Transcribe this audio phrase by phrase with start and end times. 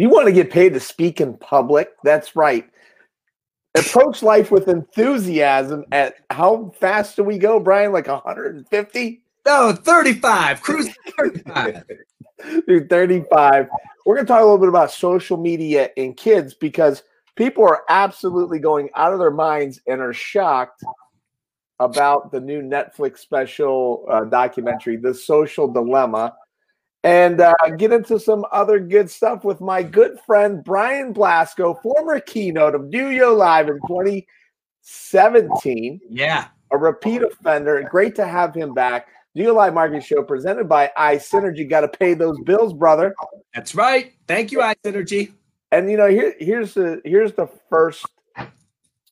[0.00, 1.90] You want to get paid to speak in public?
[2.02, 2.66] That's right.
[3.74, 5.84] Approach life with enthusiasm.
[5.92, 7.92] At how fast do we go, Brian?
[7.92, 9.22] Like 150?
[9.44, 10.62] No, 35.
[10.62, 11.84] Cruise 35.
[12.66, 13.68] Dude, 35.
[14.06, 17.02] We're going to talk a little bit about social media and kids because
[17.36, 20.82] people are absolutely going out of their minds and are shocked
[21.78, 26.34] about the new Netflix special uh, documentary, The Social Dilemma,
[27.02, 32.20] and uh, get into some other good stuff with my good friend Brian Blasko, former
[32.20, 36.00] keynote of DOYO Live in 2017.
[36.08, 36.48] Yeah.
[36.72, 37.82] A repeat offender.
[37.90, 39.08] Great to have him back.
[39.36, 41.68] DOYO Live Marketing Show presented by iSynergy.
[41.68, 43.14] Got to pay those bills, brother.
[43.54, 44.12] That's right.
[44.28, 45.32] Thank you, iSynergy.
[45.72, 48.06] And you know, here, here's the here's the first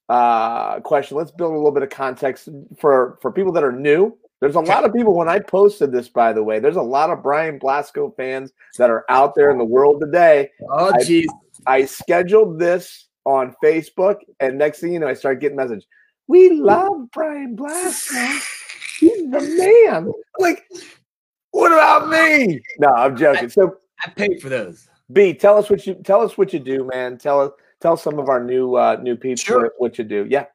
[0.09, 1.17] uh, question.
[1.17, 2.49] Let's build a little bit of context
[2.81, 4.17] for for people that are new.
[4.41, 6.61] There's a lot of people when I posted this, by the way.
[6.61, 10.51] There's a lot of Brian Blasko fans that are out there in the world today.
[10.71, 11.29] Oh, geez.
[11.67, 15.87] I, I scheduled this on Facebook, and next thing you know, I start getting messages.
[16.29, 18.41] We love Brian Blasko.
[19.01, 20.13] He's the man.
[20.39, 20.65] Like,
[21.51, 22.61] what about me?
[22.79, 23.49] No, I'm joking.
[23.49, 24.89] So I paid for those.
[25.13, 27.19] B, tell us what you tell us what you do, man.
[27.19, 29.73] Tell us tell some of our new uh, new people sure.
[29.79, 30.27] what you do.
[30.29, 30.47] Yeah.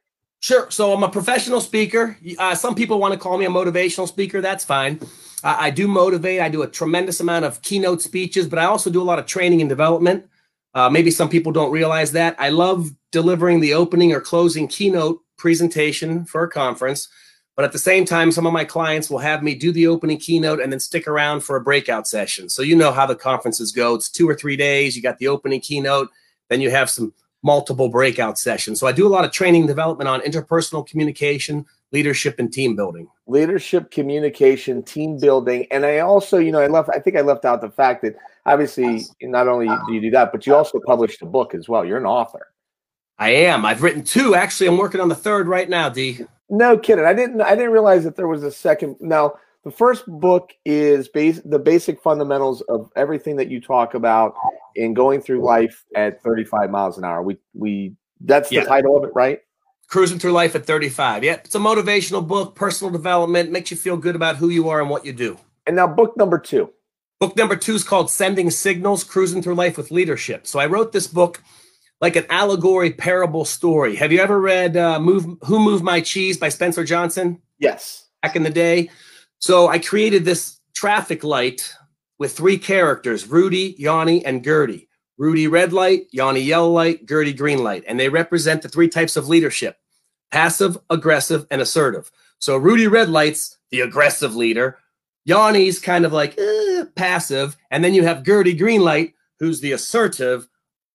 [0.44, 0.70] Sure.
[0.70, 2.18] So I'm a professional speaker.
[2.38, 4.42] Uh, some people want to call me a motivational speaker.
[4.42, 5.00] That's fine.
[5.42, 6.42] I do motivate.
[6.42, 9.24] I do a tremendous amount of keynote speeches, but I also do a lot of
[9.24, 10.26] training and development.
[10.74, 12.36] Uh, maybe some people don't realize that.
[12.38, 17.08] I love delivering the opening or closing keynote presentation for a conference.
[17.56, 20.18] But at the same time, some of my clients will have me do the opening
[20.18, 22.50] keynote and then stick around for a breakout session.
[22.50, 23.94] So you know how the conferences go.
[23.94, 24.94] It's two or three days.
[24.94, 26.10] You got the opening keynote,
[26.50, 28.80] then you have some multiple breakout sessions.
[28.80, 33.06] So I do a lot of training development on interpersonal communication, leadership, and team building.
[33.28, 36.88] Leadership, communication, team building, and I also, you know, I left.
[36.92, 40.32] I think I left out the fact that obviously not only do you do that,
[40.32, 41.84] but you also published a book as well.
[41.84, 42.48] You're an author.
[43.18, 43.64] I am.
[43.64, 44.34] I've written two.
[44.34, 45.88] Actually, I'm working on the third right now.
[45.88, 46.26] D.
[46.50, 47.04] No kidding.
[47.04, 47.42] I didn't.
[47.42, 48.96] I didn't realize that there was a second.
[49.00, 49.34] Now,
[49.64, 54.34] the first book is base, the basic fundamentals of everything that you talk about
[54.76, 57.22] in going through life at 35 miles an hour.
[57.22, 58.64] We we that's the yeah.
[58.64, 59.40] title of it, right?
[59.88, 61.24] Cruising through life at 35.
[61.24, 64.80] Yeah, it's a motivational book, personal development, makes you feel good about who you are
[64.80, 65.38] and what you do.
[65.66, 66.70] And now, book number two.
[67.20, 70.46] Book number two is called Sending Signals: Cruising Through Life with Leadership.
[70.46, 71.42] So I wrote this book
[72.02, 73.96] like an allegory parable story.
[73.96, 77.40] Have you ever read uh, Move Who Moved My Cheese by Spencer Johnson?
[77.58, 78.08] Yes.
[78.22, 78.90] Back in the day.
[79.44, 81.70] So I created this traffic light
[82.18, 84.88] with three characters, Rudy, Yanni, and Gertie.
[85.18, 87.84] Rudy red light, Yanni yellow light, Gertie green light.
[87.86, 89.76] And they represent the three types of leadership
[90.32, 92.10] passive, aggressive, and assertive.
[92.38, 94.78] So Rudy red light's the aggressive leader.
[95.26, 97.54] Yanni's kind of like eh, passive.
[97.70, 100.48] And then you have Gertie green light, who's the assertive,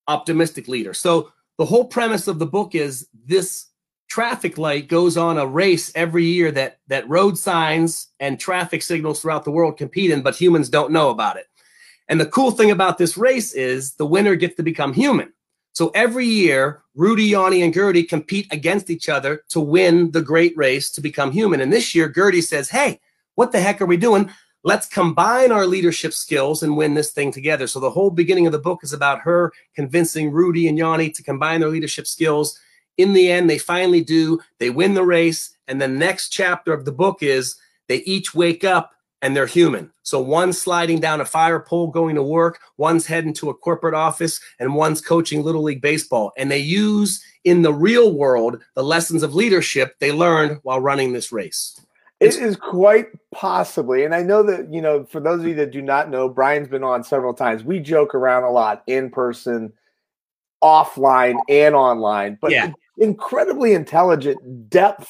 [0.07, 0.95] optimistic leader.
[0.95, 3.67] So the whole premise of the book is this
[4.09, 9.21] traffic light goes on a race every year that that road signs and traffic signals
[9.21, 11.45] throughout the world compete in, but humans don't know about it.
[12.07, 15.31] And the cool thing about this race is the winner gets to become human.
[15.73, 20.57] So every year, Rudy, Yanni, and Gertie compete against each other to win the great
[20.57, 21.61] race to become human.
[21.61, 22.99] And this year, Gertie says, Hey,
[23.35, 24.31] what the heck are we doing?
[24.63, 27.67] Let's combine our leadership skills and win this thing together.
[27.67, 31.23] So the whole beginning of the book is about her convincing Rudy and Yanni to
[31.23, 32.59] combine their leadership skills.
[32.99, 34.41] In the end, they finally do.
[34.59, 35.55] They win the race.
[35.69, 37.55] And the next chapter of the book is
[37.87, 39.89] they each wake up and they're human.
[40.03, 43.93] So one's sliding down a fire pole going to work, one's heading to a corporate
[43.93, 46.33] office, and one's coaching Little League Baseball.
[46.37, 51.13] And they use in the real world the lessons of leadership they learned while running
[51.13, 51.79] this race.
[52.19, 55.05] It is quite possibly, and I know that you know.
[55.05, 57.63] For those of you that do not know, Brian's been on several times.
[57.63, 59.71] We joke around a lot in person,
[60.61, 62.37] offline, and online.
[62.41, 62.73] But yeah.
[62.99, 65.09] Incredibly intelligent, depth,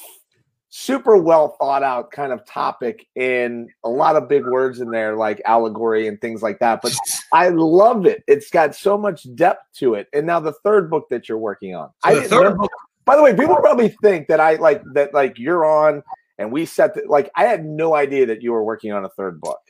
[0.68, 5.16] super well thought out kind of topic, and a lot of big words in there
[5.16, 6.80] like allegory and things like that.
[6.82, 6.94] But
[7.32, 8.22] I love it.
[8.26, 10.08] It's got so much depth to it.
[10.12, 11.88] And now the third book that you're working on.
[12.04, 12.70] So I the third book.
[13.04, 16.02] By the way, people probably think that I like that like you're on
[16.38, 19.08] and we set the, like I had no idea that you were working on a
[19.10, 19.60] third book.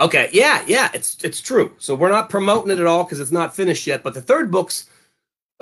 [0.00, 1.72] Okay, yeah, yeah, it's it's true.
[1.78, 4.02] So we're not promoting it at all because it's not finished yet.
[4.02, 4.88] But the third book's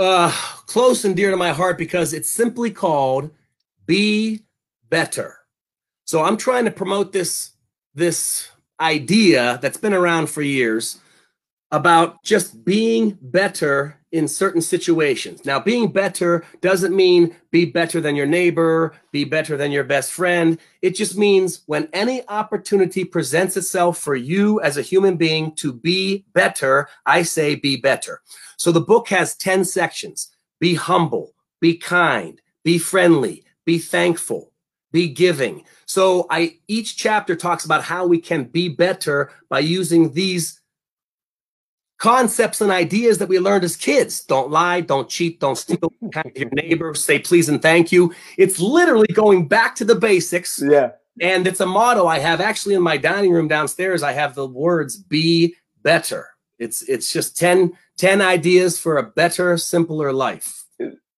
[0.00, 0.30] uh,
[0.66, 3.30] close and dear to my heart because it's simply called
[3.86, 4.40] "Be
[4.88, 5.36] Better."
[6.06, 7.52] So I'm trying to promote this
[7.94, 8.48] this
[8.80, 10.98] idea that's been around for years
[11.70, 15.44] about just being better in certain situations.
[15.44, 20.12] Now, being better doesn't mean be better than your neighbor, be better than your best
[20.12, 20.58] friend.
[20.82, 25.72] It just means when any opportunity presents itself for you as a human being to
[25.72, 28.22] be better, I say be better.
[28.56, 30.30] So the book has 10 sections
[30.60, 34.52] be humble, be kind, be friendly, be thankful,
[34.92, 35.64] be giving.
[35.86, 40.59] So I each chapter talks about how we can be better by using these
[42.00, 44.24] concepts and ideas that we learned as kids.
[44.24, 48.12] Don't lie, don't cheat, don't steal, kind of your neighbor, say please and thank you.
[48.36, 50.60] It's literally going back to the basics.
[50.60, 50.92] Yeah.
[51.20, 54.02] And it's a motto I have actually in my dining room downstairs.
[54.02, 56.30] I have the words be better.
[56.58, 60.64] It's it's just 10, 10 ideas for a better, simpler life.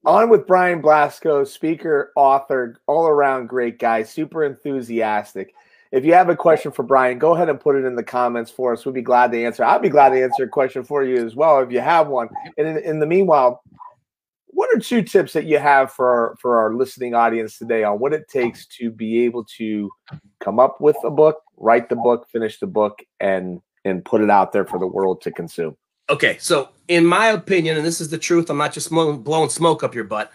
[0.04, 5.54] On with Brian Blasko, speaker, author, all around great guy, super enthusiastic.
[5.92, 8.50] If you have a question for Brian, go ahead and put it in the comments
[8.50, 8.86] for us.
[8.86, 9.62] We'd be glad to answer.
[9.62, 12.30] I'd be glad to answer a question for you as well if you have one.
[12.56, 13.62] And in, in the meanwhile,
[14.46, 17.98] what are two tips that you have for our, for our listening audience today on
[17.98, 19.90] what it takes to be able to
[20.40, 24.30] come up with a book, write the book, finish the book, and and put it
[24.30, 25.76] out there for the world to consume?
[26.08, 29.82] Okay, so in my opinion, and this is the truth, I'm not just blowing smoke
[29.82, 30.30] up your butt.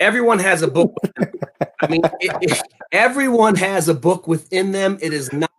[0.00, 0.94] Everyone has a book.
[1.84, 4.98] I mean, it, it, everyone has a book within them.
[5.02, 5.50] It is not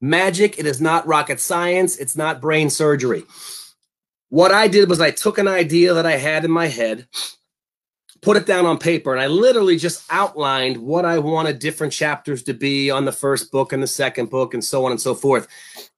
[0.00, 0.58] magic.
[0.58, 1.96] It is not rocket science.
[1.96, 3.22] It's not brain surgery.
[4.30, 7.06] What I did was I took an idea that I had in my head,
[8.20, 12.42] put it down on paper, and I literally just outlined what I wanted different chapters
[12.44, 15.14] to be on the first book and the second book, and so on and so
[15.14, 15.46] forth.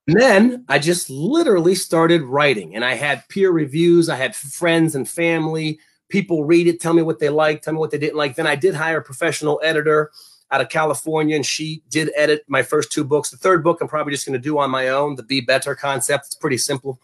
[0.07, 4.95] And then I just literally started writing, and I had peer reviews, I had friends
[4.95, 5.79] and family
[6.13, 8.37] people read it, tell me what they like, tell me what they didn't like.
[8.37, 10.13] Then I did hire a professional editor
[10.53, 13.31] out of California, and she did edit my first two books.
[13.31, 15.17] The third book I'm probably just going to do on my own.
[15.17, 16.27] The Be Better concept.
[16.27, 17.01] It's pretty simple.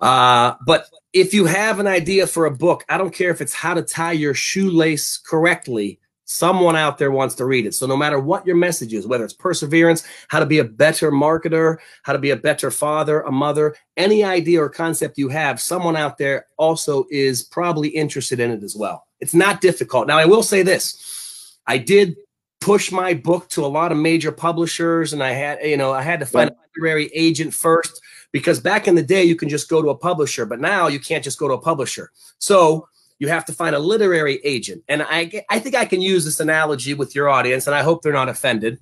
[0.00, 3.54] Uh, but if you have an idea for a book, I don't care if it's
[3.54, 7.72] how to tie your shoelace correctly Someone out there wants to read it.
[7.72, 11.10] So no matter what your message is, whether it's perseverance, how to be a better
[11.10, 15.58] marketer, how to be a better father, a mother, any idea or concept you have,
[15.58, 19.06] someone out there also is probably interested in it as well.
[19.20, 20.06] It's not difficult.
[20.06, 21.56] Now I will say this.
[21.66, 22.14] I did
[22.60, 26.02] push my book to a lot of major publishers and I had, you know, I
[26.02, 28.02] had to find a literary agent first
[28.32, 31.00] because back in the day you can just go to a publisher, but now you
[31.00, 32.10] can't just go to a publisher.
[32.38, 32.86] So
[33.18, 34.84] you have to find a literary agent.
[34.88, 38.02] And I, I think I can use this analogy with your audience, and I hope
[38.02, 38.78] they're not offended.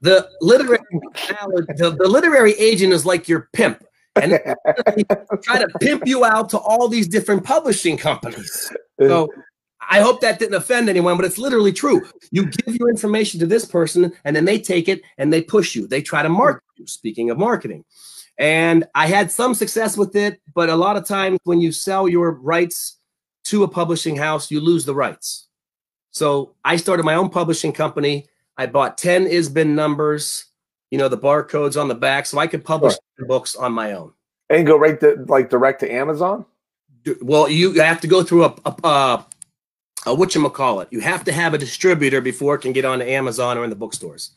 [0.00, 3.84] The literary, the, the literary agent is like your pimp,
[4.14, 4.32] and
[5.42, 8.72] try to pimp you out to all these different publishing companies.
[9.00, 9.28] So
[9.90, 12.02] I hope that didn't offend anyone, but it's literally true.
[12.30, 15.74] You give your information to this person, and then they take it and they push
[15.74, 15.86] you.
[15.86, 16.80] They try to market mm.
[16.80, 16.86] you.
[16.86, 17.84] Speaking of marketing,
[18.38, 22.08] and I had some success with it, but a lot of times when you sell
[22.08, 22.97] your rights
[23.48, 25.48] to a publishing house, you lose the rights.
[26.10, 28.26] So I started my own publishing company.
[28.56, 30.46] I bought 10 ISBN numbers,
[30.90, 33.26] you know, the barcodes on the back, so I could publish sure.
[33.26, 34.12] books on my own.
[34.50, 36.44] And go right to like direct to Amazon?
[37.20, 39.26] Well, you have to go through a, a, a,
[40.06, 40.88] a whatchamacallit.
[40.90, 43.76] You have to have a distributor before it can get onto Amazon or in the
[43.76, 44.30] bookstores.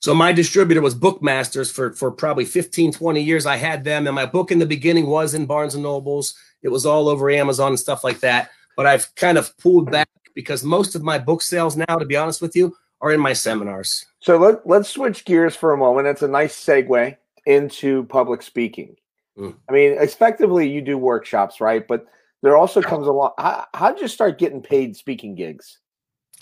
[0.00, 3.44] So my distributor was Bookmasters for, for probably 15, 20 years.
[3.44, 6.34] I had them, and my book in the beginning was in Barnes and Nobles.
[6.62, 8.50] It was all over Amazon and stuff like that.
[8.76, 12.16] But I've kind of pulled back because most of my book sales now, to be
[12.16, 14.06] honest with you, are in my seminars.
[14.20, 16.06] So let, let's switch gears for a moment.
[16.06, 17.16] It's a nice segue
[17.46, 18.96] into public speaking.
[19.38, 19.54] Mm.
[19.68, 21.86] I mean, effectively, you do workshops, right?
[21.86, 22.06] But
[22.42, 23.32] there also comes along.
[23.38, 25.78] How, how did you start getting paid speaking gigs?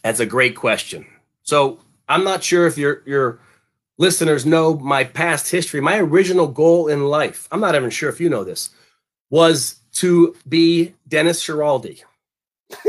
[0.02, 1.06] That's a great question.
[1.42, 3.40] So I'm not sure if your your
[3.98, 5.80] listeners know my past history.
[5.80, 8.70] My original goal in life, I'm not even sure if you know this,
[9.30, 12.02] was to be Dennis Schiraldi.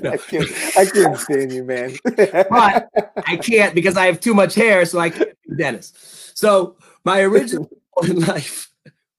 [0.00, 0.12] no.
[0.12, 1.96] I, can't, I can't stand you, man.
[2.04, 2.88] but
[3.26, 5.92] I can't because I have too much hair, so I can't be Dennis.
[6.34, 8.70] So my original goal in life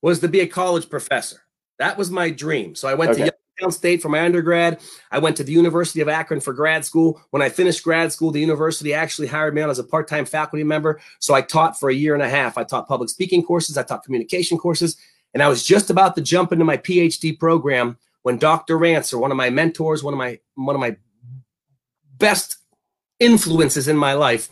[0.01, 1.41] was to be a college professor.
[1.77, 2.75] That was my dream.
[2.75, 3.25] So I went okay.
[3.25, 4.79] to Youngstown State for my undergrad.
[5.11, 7.21] I went to the University of Akron for grad school.
[7.31, 10.63] When I finished grad school, the university actually hired me on as a part-time faculty
[10.63, 10.99] member.
[11.19, 12.57] So I taught for a year and a half.
[12.57, 14.97] I taught public speaking courses, I taught communication courses,
[15.33, 18.77] and I was just about to jump into my PhD program when Dr.
[18.77, 20.97] Rancer, one of my mentors, one of my one of my
[22.17, 22.57] best
[23.19, 24.49] influences in my life,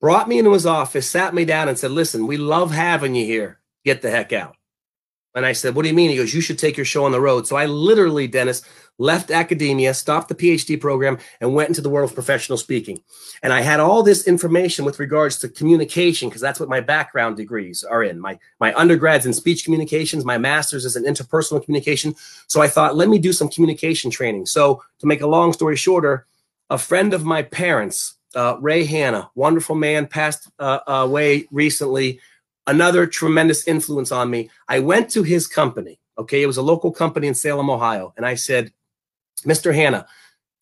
[0.00, 3.24] brought me into his office, sat me down, and said, "Listen, we love having you
[3.24, 3.60] here.
[3.84, 4.56] Get the heck out."
[5.34, 6.10] And I said, What do you mean?
[6.10, 7.46] He goes, You should take your show on the road.
[7.46, 8.62] So I literally, Dennis,
[8.98, 13.02] left academia, stopped the PhD program, and went into the world of professional speaking.
[13.42, 17.36] And I had all this information with regards to communication, because that's what my background
[17.36, 18.20] degrees are in.
[18.20, 22.14] My, my undergrad's in speech communications, my master's is in interpersonal communication.
[22.46, 24.46] So I thought, let me do some communication training.
[24.46, 26.26] So to make a long story shorter,
[26.70, 32.20] a friend of my parents, uh, Ray Hanna, wonderful man, passed uh, away recently
[32.66, 34.50] another tremendous influence on me.
[34.68, 35.98] I went to his company.
[36.18, 36.42] Okay.
[36.42, 38.12] It was a local company in Salem, Ohio.
[38.16, 38.72] And I said,
[39.44, 39.74] Mr.
[39.74, 40.06] Hanna,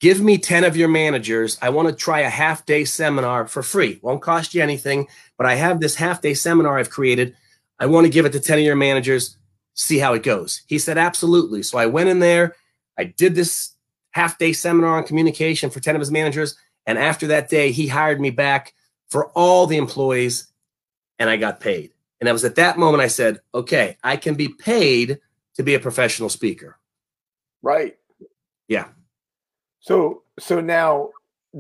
[0.01, 1.59] give me 10 of your managers.
[1.63, 3.99] I want to try a half day seminar for free.
[4.03, 5.07] Won't cost you anything,
[5.37, 7.37] but I have this half day seminar I've created.
[7.79, 9.37] I want to give it to 10 of your managers,
[9.75, 10.63] see how it goes.
[10.67, 11.63] He said, absolutely.
[11.63, 12.57] So I went in there.
[12.99, 13.75] I did this
[14.13, 16.57] half day seminar on communication for 10 of his managers.
[16.87, 18.75] And after that day, he hired me back
[19.09, 20.52] for all the employees
[21.23, 21.93] and I got paid.
[22.21, 25.21] And it was at that moment I said, okay, I can be paid
[25.55, 26.79] to be a professional speaker.
[27.63, 27.97] Right.
[28.67, 28.89] Yeah.
[29.79, 31.11] So so now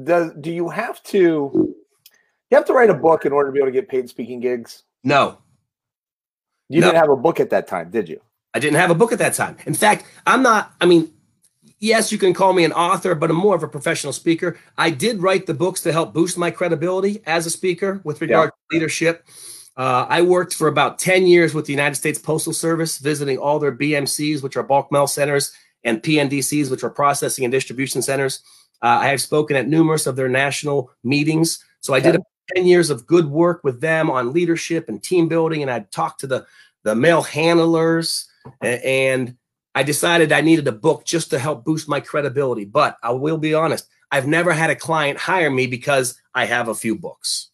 [0.02, 1.74] does do you have to
[2.50, 4.40] you have to write a book in order to be able to get paid speaking
[4.40, 4.82] gigs?
[5.04, 5.38] No.
[6.68, 6.88] You no.
[6.88, 8.20] didn't have a book at that time, did you?
[8.52, 9.56] I didn't have a book at that time.
[9.64, 11.12] In fact, I'm not, I mean,
[11.78, 14.58] yes, you can call me an author, but I'm more of a professional speaker.
[14.76, 18.46] I did write the books to help boost my credibility as a speaker with regard
[18.50, 18.50] yeah.
[18.50, 19.26] to leadership.
[19.76, 23.58] Uh, I worked for about 10 years with the United States Postal Service, visiting all
[23.58, 25.52] their BMCs, which are bulk mail centers,
[25.84, 28.42] and PNDCs, which are processing and distribution centers.
[28.82, 31.64] Uh, I have spoken at numerous of their national meetings.
[31.80, 32.20] So I did
[32.54, 36.20] 10 years of good work with them on leadership and team building, and I talked
[36.20, 36.46] to the,
[36.82, 38.28] the mail handlers
[38.60, 39.36] and
[39.74, 42.64] I decided I needed a book just to help boost my credibility.
[42.64, 46.68] But I will be honest, I've never had a client hire me because I have
[46.68, 47.51] a few books.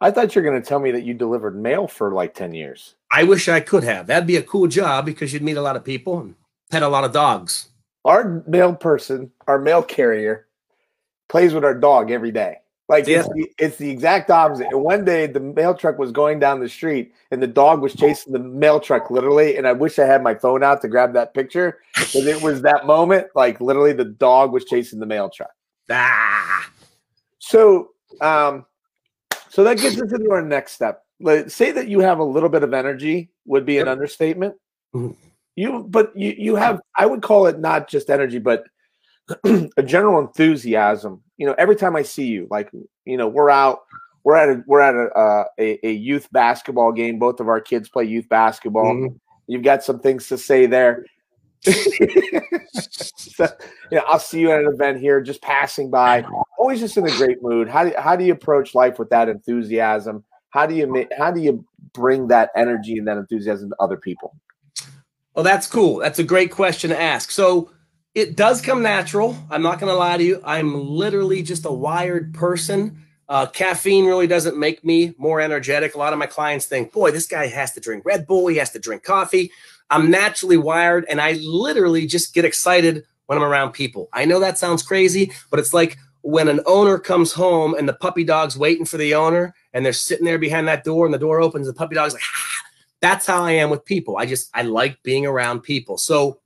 [0.00, 2.54] I thought you were going to tell me that you delivered mail for like 10
[2.54, 2.94] years.
[3.10, 4.06] I wish I could have.
[4.06, 6.34] That'd be a cool job because you'd meet a lot of people and
[6.70, 7.68] pet a lot of dogs.
[8.04, 10.46] Our mail person, our mail carrier,
[11.28, 12.58] plays with our dog every day.
[12.88, 13.20] Like yeah.
[13.20, 14.66] it's, the, it's the exact opposite.
[14.66, 17.94] And one day the mail truck was going down the street and the dog was
[17.94, 19.56] chasing the mail truck literally.
[19.56, 22.60] And I wish I had my phone out to grab that picture because it was
[22.62, 23.28] that moment.
[23.34, 25.50] Like literally the dog was chasing the mail truck.
[25.90, 26.70] Ah.
[27.40, 27.90] So,
[28.22, 28.64] um,
[29.54, 31.04] so that gets us into our next step.
[31.20, 34.56] Let's say that you have a little bit of energy would be an understatement.
[34.92, 35.12] Mm-hmm.
[35.54, 38.64] You, but you, you have, I would call it not just energy, but
[39.44, 41.22] a general enthusiasm.
[41.36, 42.68] You know, every time I see you, like
[43.04, 43.82] you know, we're out,
[44.24, 47.20] we're at a we're at a uh, a, a, youth basketball game.
[47.20, 48.92] Both of our kids play youth basketball.
[48.92, 49.16] Mm-hmm.
[49.46, 51.04] You've got some things to say there.
[53.90, 56.24] know, I'll see you at an event here, just passing by.
[56.58, 57.68] Always just in a great mood.
[57.68, 60.24] How do you, how do you approach life with that enthusiasm?
[60.50, 64.36] How do you how do you bring that energy and that enthusiasm to other people?
[65.34, 65.98] Well, that's cool.
[65.98, 67.30] That's a great question to ask.
[67.30, 67.70] So
[68.14, 69.36] it does come natural.
[69.50, 70.40] I'm not going to lie to you.
[70.44, 73.04] I'm literally just a wired person.
[73.28, 75.94] Uh, caffeine really doesn't make me more energetic.
[75.94, 78.46] A lot of my clients think, boy, this guy has to drink Red Bull.
[78.46, 79.50] He has to drink coffee.
[79.90, 84.08] I'm naturally wired and I literally just get excited when I'm around people.
[84.12, 87.94] I know that sounds crazy, but it's like when an owner comes home and the
[87.94, 91.18] puppy dog's waiting for the owner and they're sitting there behind that door and the
[91.18, 92.68] door opens, the puppy dog's like, ah.
[93.00, 94.16] that's how I am with people.
[94.16, 95.98] I just, I like being around people.
[95.98, 96.40] So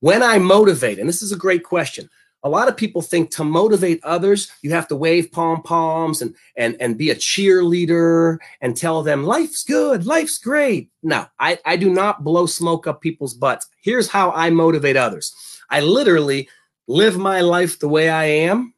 [0.00, 2.08] when I motivate, and this is a great question.
[2.44, 6.34] A lot of people think to motivate others, you have to wave pom poms and
[6.56, 10.90] and and be a cheerleader and tell them life's good, life's great.
[11.02, 13.66] No, I, I do not blow smoke up people's butts.
[13.80, 15.34] Here's how I motivate others.
[15.70, 16.48] I literally
[16.86, 18.74] live my life the way I am,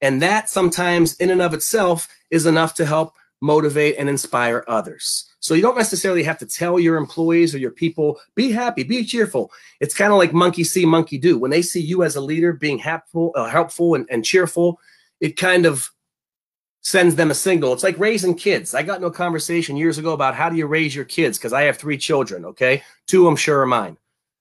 [0.00, 5.28] and that sometimes in and of itself is enough to help motivate and inspire others.
[5.40, 9.04] So you don't necessarily have to tell your employees or your people, be happy, be
[9.04, 9.50] cheerful.
[9.80, 11.36] It's kind of like monkey see, monkey do.
[11.36, 14.78] When they see you as a leader being helpful, uh, helpful and, and cheerful,
[15.20, 15.90] it kind of
[16.82, 17.72] sends them a signal.
[17.72, 18.74] It's like raising kids.
[18.74, 21.62] I got a conversation years ago about how do you raise your kids because I
[21.62, 22.44] have three children.
[22.44, 23.96] Okay, two I'm sure are mine.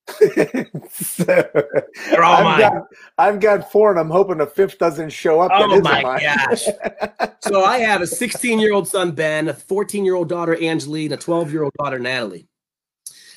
[0.92, 2.60] so, They're all I've mine.
[2.60, 2.84] Got,
[3.18, 5.52] I've got four, and I'm hoping the fifth doesn't show up.
[5.54, 6.66] Oh my gosh!
[7.42, 11.14] so I have a 16 year old son Ben, a 14 year old daughter Angeline,
[11.14, 12.48] a 12 year old daughter Natalie.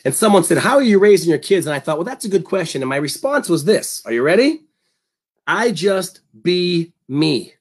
[0.04, 2.30] And someone said, "How are you raising your kids?" And I thought, well, that's a
[2.30, 2.82] good question.
[2.82, 4.64] And my response was this: Are you ready?
[5.46, 7.54] I just be me.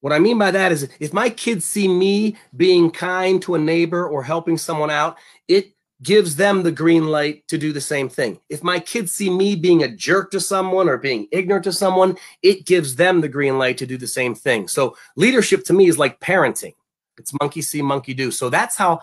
[0.00, 3.58] What I mean by that is if my kids see me being kind to a
[3.58, 5.18] neighbor or helping someone out,
[5.48, 8.40] it gives them the green light to do the same thing.
[8.48, 12.16] If my kids see me being a jerk to someone or being ignorant to someone,
[12.42, 14.68] it gives them the green light to do the same thing.
[14.68, 16.74] So leadership to me is like parenting.
[17.18, 18.30] It's monkey see, monkey do.
[18.30, 19.00] So that's how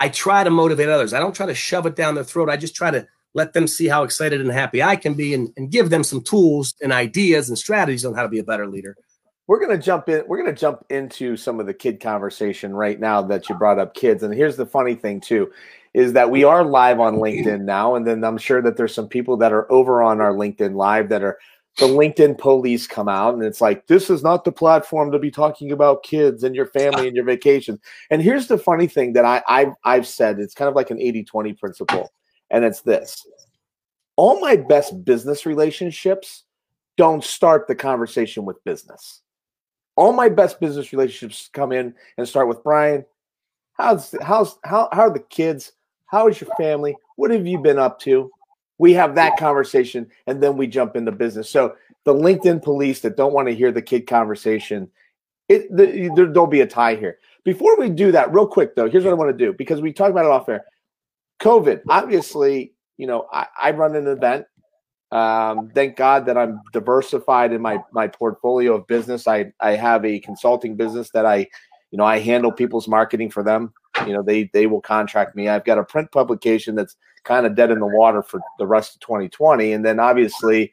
[0.00, 1.12] I try to motivate others.
[1.12, 2.48] I don't try to shove it down their throat.
[2.48, 5.52] I just try to let them see how excited and happy I can be and,
[5.56, 8.66] and give them some tools and ideas and strategies on how to be a better
[8.66, 8.96] leader.
[9.46, 10.24] We're gonna jump in.
[10.26, 13.94] We're gonna jump into some of the kid conversation right now that you brought up
[13.94, 14.22] kids.
[14.22, 15.50] And here's the funny thing too,
[15.94, 19.08] is that we are live on LinkedIn now, and then I'm sure that there's some
[19.08, 21.38] people that are over on our LinkedIn live that are
[21.78, 25.30] the LinkedIn police come out and it's like, this is not the platform to be
[25.30, 27.80] talking about kids and your family and your vacation.
[28.10, 31.00] And here's the funny thing that I, I've, I've said it's kind of like an
[31.00, 32.12] 80 20 principle.
[32.50, 33.26] And it's this
[34.16, 36.44] all my best business relationships
[36.98, 39.22] don't start the conversation with business.
[39.96, 43.04] All my best business relationships come in and start with Brian.
[43.74, 45.72] How's how's how how are the kids?
[46.06, 46.96] How is your family?
[47.16, 48.30] What have you been up to?
[48.82, 51.48] we have that conversation and then we jump into business.
[51.48, 54.90] So the LinkedIn police that don't want to hear the kid conversation,
[55.48, 57.18] it the, there, there'll be a tie here.
[57.44, 59.92] Before we do that, real quick though, here's what I want to do because we
[59.92, 60.64] talked about it off air.
[61.40, 64.46] COVID, obviously, you know, I, I run an event.
[65.12, 69.28] Um, thank God that I'm diversified in my my portfolio of business.
[69.28, 71.46] I I have a consulting business that I,
[71.90, 73.74] you know, I handle people's marketing for them.
[74.06, 75.48] You know, they they will contract me.
[75.48, 78.94] I've got a print publication that's kind of dead in the water for the rest
[78.94, 79.72] of 2020.
[79.72, 80.72] And then obviously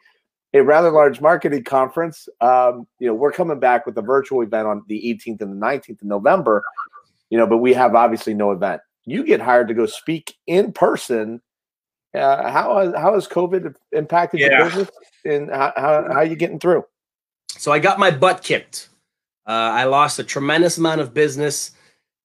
[0.53, 2.27] a rather large marketing conference.
[2.41, 5.65] Um, you know, we're coming back with a virtual event on the 18th and the
[5.65, 6.63] 19th of November,
[7.29, 8.81] you know, but we have obviously no event.
[9.05, 11.41] You get hired to go speak in person.
[12.13, 14.47] Uh, how has how has COVID impacted yeah.
[14.47, 14.89] your business
[15.25, 16.83] and how, how, how are you getting through?
[17.49, 18.89] So I got my butt kicked.
[19.47, 21.71] Uh, I lost a tremendous amount of business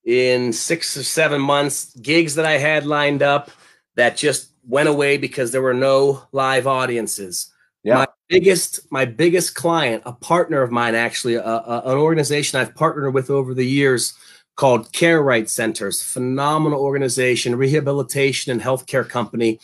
[0.05, 3.51] in six or seven months, gigs that I had lined up
[3.97, 7.51] that just went away because there were no live audiences.
[7.83, 7.95] Yeah.
[7.95, 12.75] My biggest, my biggest client, a partner of mine, actually, a, a, an organization I've
[12.75, 14.15] partnered with over the years
[14.57, 19.59] called CareRite Centers, phenomenal organization, rehabilitation and healthcare company.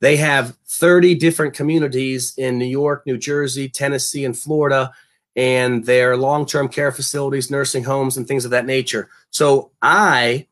[0.00, 4.92] They have 30 different communities in New York, New Jersey, Tennessee, and Florida,
[5.34, 9.08] and their long-term care facilities, nursing homes, and things of that nature.
[9.30, 10.46] So I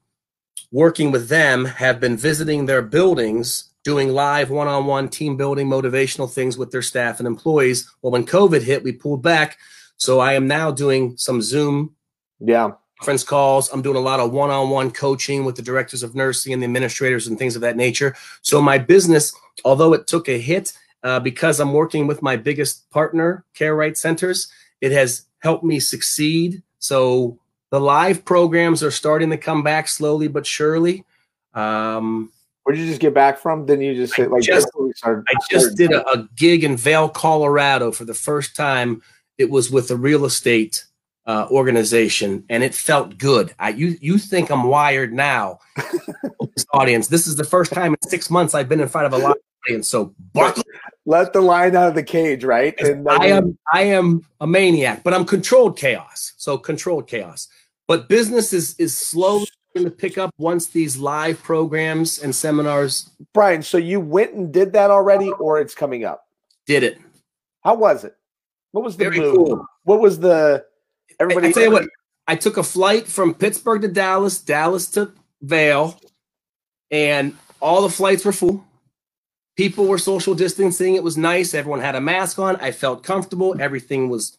[0.75, 6.59] working with them have been visiting their buildings doing live one-on-one team building motivational things
[6.59, 9.57] with their staff and employees well when covid hit we pulled back
[9.97, 11.95] so i am now doing some zoom
[12.41, 12.73] yeah
[13.05, 16.63] conference calls i'm doing a lot of one-on-one coaching with the directors of nursing and
[16.63, 19.35] the administrators and things of that nature so my business
[19.65, 24.49] although it took a hit uh, because i'm working with my biggest partner CareRite centers
[24.81, 27.39] it has helped me succeed so
[27.75, 31.05] the live programs are starting to come back slowly but surely.
[31.55, 32.31] Um,
[32.63, 33.67] Where'd you just get back from?
[33.67, 37.09] Then you just say like just, started, I just did a, a, gig in Vail,
[37.09, 39.03] Colorado for the first time.
[39.39, 40.85] It was with a real estate
[41.27, 43.55] uh, organization, and it felt good.
[43.59, 47.09] I you you think I'm wired now, this audience?
[47.09, 49.37] This is the first time in six months I've been in front of a live
[49.67, 49.89] audience.
[49.89, 50.63] So buckle.
[51.07, 52.75] Let the lion out of the cage, right?
[52.81, 56.33] And I am I am a maniac, but I'm controlled chaos.
[56.37, 57.49] So controlled chaos.
[57.87, 63.11] But business is is slowly going to pick up once these live programs and seminars.
[63.33, 66.27] Brian, so you went and did that already, or it's coming up?
[66.67, 66.99] Did it?
[67.63, 68.17] How was it?
[68.73, 69.37] What was the Very mood?
[69.37, 69.67] Cool.
[69.85, 70.65] What was the
[71.21, 71.49] everybody?
[71.49, 71.89] I, I tell you what,
[72.27, 76.01] I took a flight from Pittsburgh to Dallas, Dallas to Vail,
[76.91, 78.65] and all the flights were full.
[79.57, 80.95] People were social distancing.
[80.95, 81.55] It was nice.
[81.55, 82.57] Everyone had a mask on.
[82.57, 83.55] I felt comfortable.
[83.61, 84.39] Everything was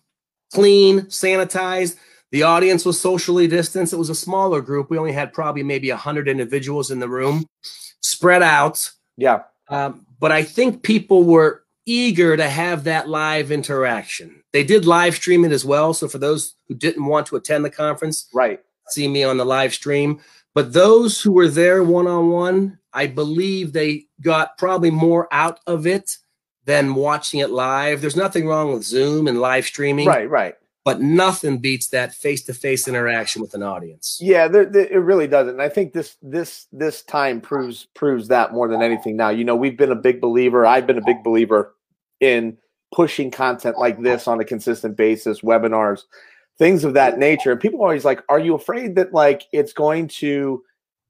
[0.53, 1.97] clean, sanitized.
[2.31, 3.93] The audience was socially distanced.
[3.93, 4.89] It was a smaller group.
[4.89, 7.45] We only had probably maybe 100 individuals in the room,
[8.01, 8.91] spread out.
[9.15, 9.43] Yeah.
[9.69, 14.43] Um, but I think people were eager to have that live interaction.
[14.53, 15.93] They did live stream it as well.
[15.93, 19.45] So for those who didn't want to attend the conference, right, see me on the
[19.45, 20.19] live stream.
[20.53, 25.59] But those who were there one on one, I believe they got probably more out
[25.67, 26.17] of it
[26.63, 28.01] than watching it live.
[28.01, 30.07] There's nothing wrong with Zoom and live streaming.
[30.07, 34.19] Right, right but nothing beats that face-to-face interaction with an audience.
[34.21, 35.53] Yeah, there, there, it really doesn't.
[35.53, 39.17] And I think this this this time proves proves that more than anything.
[39.17, 40.65] Now, you know, we've been a big believer.
[40.65, 41.74] I've been a big believer
[42.19, 42.57] in
[42.93, 46.03] pushing content like this on a consistent basis, webinars,
[46.57, 47.51] things of that nature.
[47.51, 50.63] And people are always like, "Are you afraid that like it's going to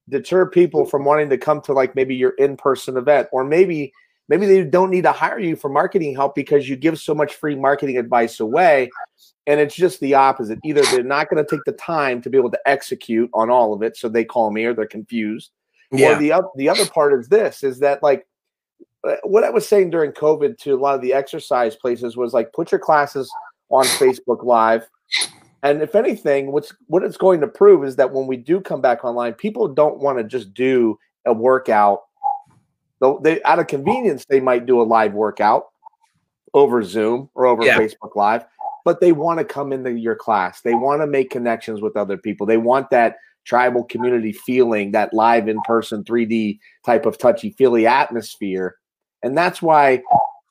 [0.09, 3.93] deter people from wanting to come to like maybe your in-person event, or maybe?"
[4.27, 7.35] Maybe they don't need to hire you for marketing help because you give so much
[7.35, 8.89] free marketing advice away
[9.47, 10.59] and it's just the opposite.
[10.63, 13.73] Either they're not going to take the time to be able to execute on all
[13.73, 15.51] of it, so they call me, or they're confused.
[15.91, 16.15] Yeah.
[16.15, 18.25] Or the other the other part is this: is that like
[19.23, 22.53] what I was saying during COVID to a lot of the exercise places was like
[22.53, 23.31] put your classes
[23.69, 24.87] on Facebook Live,
[25.65, 28.81] And if anything, what's what it's going to prove is that when we do come
[28.81, 32.03] back online, people don't want to just do a workout.
[32.99, 35.65] Though they out of convenience, they might do a live workout
[36.53, 37.79] over Zoom or over yeah.
[37.79, 38.45] Facebook Live,
[38.85, 40.61] but they want to come into your class.
[40.61, 42.45] They want to make connections with other people.
[42.45, 47.87] They want that tribal community feeling, that live in person 3D type of touchy feely
[47.87, 48.75] atmosphere.
[49.25, 50.03] And that's why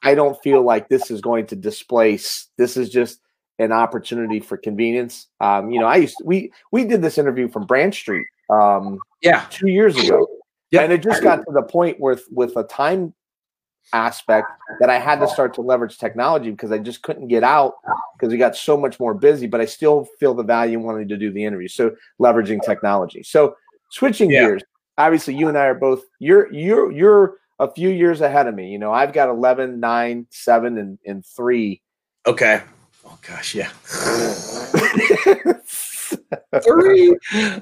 [0.03, 2.49] I don't feel like this is going to displace.
[2.59, 3.21] This is just
[3.61, 5.29] an opportunity for convenience.
[5.41, 8.27] Um, you know, I used to, we we did this interview from Branch Street.
[8.51, 10.27] Um, yeah, two years ago.
[10.73, 13.15] Yeah, and it just got to the point with with a time
[13.93, 14.49] aspect
[14.81, 17.75] that I had to start to leverage technology because I just couldn't get out
[18.19, 19.47] because we got so much more busy.
[19.47, 21.69] But I still feel the value in wanting to do the interview.
[21.69, 23.23] So leveraging technology.
[23.23, 23.55] So
[23.93, 24.41] switching yeah.
[24.41, 24.63] gears.
[24.99, 26.03] Obviously, you and I are both.
[26.19, 28.71] You're you're you're a few years ahead of me.
[28.71, 31.83] You know, I've got 11, 9, 7, and, and 3.
[32.27, 32.63] Okay.
[33.07, 33.69] Oh, gosh, yeah.
[36.63, 37.17] three.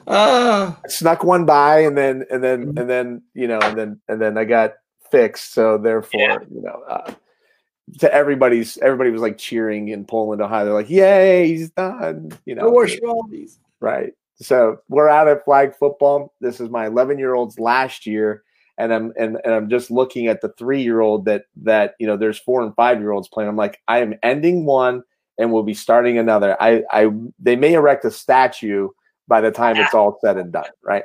[0.06, 0.74] Uh.
[0.86, 2.78] snuck one by and then, and then, mm-hmm.
[2.78, 4.74] and then, you know, and then, and then I got
[5.10, 5.52] fixed.
[5.52, 6.38] So therefore, yeah.
[6.50, 7.12] you know, uh,
[7.98, 10.64] to everybody's, everybody was like cheering in Poland, Ohio.
[10.64, 12.30] They're like, yay, he's done.
[12.44, 12.70] You know,
[13.80, 14.12] right.
[14.36, 16.32] So we're out at flag football.
[16.40, 18.44] This is my 11 year old's last year
[18.78, 22.06] and I'm and, and I'm just looking at the three year old that that you
[22.06, 23.48] know there's four and five year olds playing.
[23.48, 25.02] I'm like, I am ending one
[25.38, 26.56] and we'll be starting another.
[26.60, 28.88] I I they may erect a statue
[29.28, 31.04] by the time it's all said and done, right?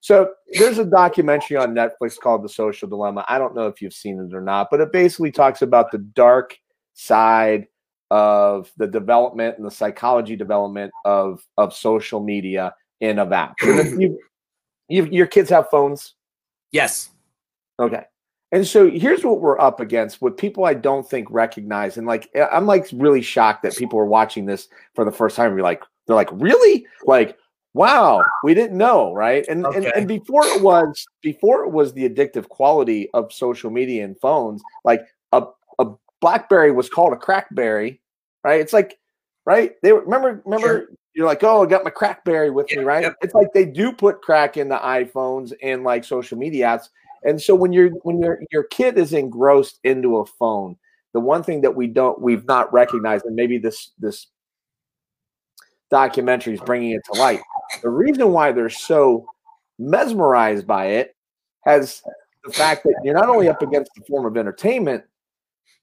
[0.00, 3.24] So there's a documentary on Netflix called The Social Dilemma.
[3.28, 5.98] I don't know if you've seen it or not, but it basically talks about the
[5.98, 6.56] dark
[6.94, 7.66] side
[8.10, 13.54] of the development and the psychology development of of social media in a
[13.98, 14.18] you,
[14.88, 16.14] you, your kids have phones,
[16.72, 17.10] Yes.
[17.78, 18.04] Okay.
[18.50, 21.96] And so here's what we're up against with people I don't think recognize.
[21.96, 25.52] And like, I'm like really shocked that people are watching this for the first time.
[25.52, 26.86] You're like, they're like, really?
[27.04, 27.38] Like,
[27.72, 29.14] wow, we didn't know.
[29.14, 29.46] Right.
[29.48, 29.78] And, okay.
[29.78, 34.20] and, and before it was, before it was the addictive quality of social media and
[34.20, 35.00] phones, like
[35.32, 35.44] a,
[35.78, 35.86] a
[36.20, 38.00] Blackberry was called a crackberry.
[38.44, 38.60] Right.
[38.60, 38.98] It's like,
[39.46, 39.72] right.
[39.82, 43.12] They remember, remember sure you're like, oh, I got my crackberry with me, right?
[43.22, 46.88] It's like they do put crack in the iPhones and like social media apps.
[47.24, 50.76] And so when you're when your your kid is engrossed into a phone,
[51.12, 54.26] the one thing that we don't we've not recognized, and maybe this this
[55.90, 57.42] documentary is bringing it to light.
[57.82, 59.26] The reason why they're so
[59.78, 61.14] mesmerized by it
[61.64, 62.02] has
[62.44, 65.04] the fact that you're not only up against the form of entertainment,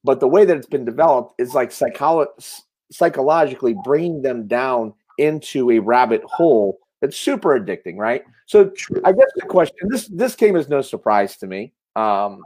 [0.04, 2.62] but the way that it's been developed is like psycholo-
[2.92, 8.24] psychologically bringing them down into a rabbit hole that's super addicting, right?
[8.46, 8.72] So
[9.06, 11.74] I guess the question this this came as no surprise to me.
[11.96, 12.42] Um,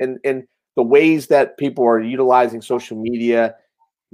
[0.00, 3.56] and and the ways that people are utilizing social media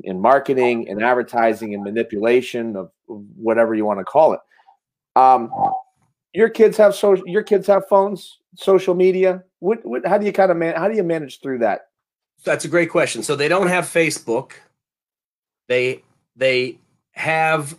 [0.03, 4.41] in marketing and advertising and manipulation of whatever you want to call it.
[5.17, 5.51] Um,
[6.33, 7.27] your kids have social.
[7.29, 9.45] Your kids have phones, social media.
[9.61, 10.07] What, what?
[10.07, 10.75] How do you kind of man?
[10.75, 11.83] How do you manage through that?
[12.45, 13.23] That's a great question.
[13.23, 14.53] So they don't have Facebook.
[15.69, 16.03] They
[16.37, 16.79] they
[17.13, 17.79] have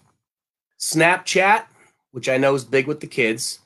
[0.80, 1.66] Snapchat,
[2.12, 3.60] which I know is big with the kids.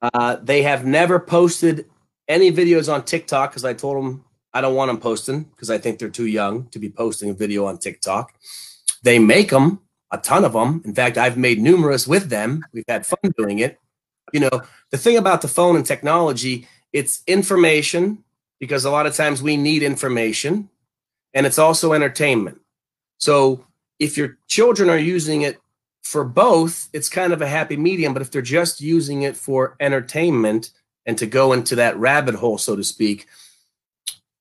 [0.00, 1.86] Uh, they have never posted
[2.28, 5.78] any videos on TikTok because I told them I don't want them posting because I
[5.78, 8.34] think they're too young to be posting a video on TikTok.
[9.02, 10.82] They make them, a ton of them.
[10.84, 12.62] In fact, I've made numerous with them.
[12.72, 13.78] We've had fun doing it.
[14.32, 18.22] You know, the thing about the phone and technology, it's information
[18.60, 20.68] because a lot of times we need information
[21.34, 22.60] and it's also entertainment.
[23.18, 23.64] So
[23.98, 25.58] if your children are using it
[26.02, 28.12] for both, it's kind of a happy medium.
[28.12, 30.70] But if they're just using it for entertainment
[31.06, 33.26] and to go into that rabbit hole, so to speak,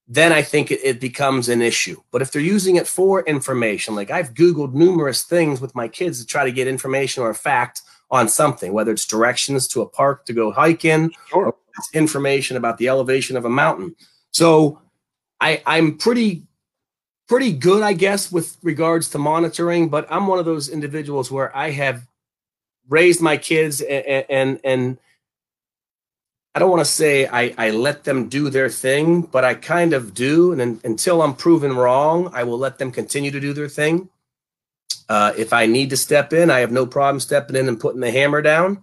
[0.08, 2.02] then I think it, it, becomes an issue.
[2.12, 6.20] But if they're using it for information, like I've Googled numerous things with my kids
[6.20, 9.88] to try to get information or a fact on something, whether it's directions to a
[9.88, 11.46] park to go hike in, sure.
[11.48, 11.56] or
[11.94, 13.96] information about the elevation of a mountain.
[14.32, 14.82] So
[15.40, 16.44] I, I'm pretty
[17.32, 19.88] pretty good, I guess, with regards to monitoring.
[19.88, 22.06] But I'm one of those individuals where I have
[22.90, 24.98] raised my kids and and, and
[26.54, 29.94] I don't want to say I, I let them do their thing, but I kind
[29.94, 30.52] of do.
[30.52, 34.10] And until I'm proven wrong, I will let them continue to do their thing.
[35.08, 38.02] Uh, if I need to step in, I have no problem stepping in and putting
[38.02, 38.82] the hammer down.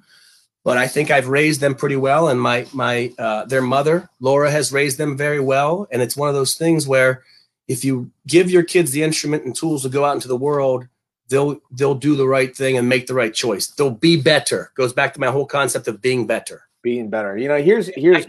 [0.64, 4.50] But I think I've raised them pretty well, and my my uh, their mother Laura
[4.50, 5.86] has raised them very well.
[5.92, 7.24] And it's one of those things where
[7.68, 10.88] if you give your kids the instrument and tools to go out into the world,
[11.28, 13.68] they'll they'll do the right thing and make the right choice.
[13.68, 14.72] They'll be better.
[14.74, 16.62] Goes back to my whole concept of being better.
[16.82, 17.36] Being better.
[17.36, 18.26] You know, here's here's